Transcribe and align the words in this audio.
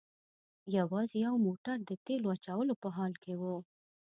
یوازې 0.77 1.17
یو 1.25 1.35
موټر 1.45 1.77
د 1.89 1.91
تیلو 2.05 2.27
اچولو 2.35 2.73
په 2.83 2.87
حال 2.95 3.13
کې 3.23 3.33
و. 3.39 3.41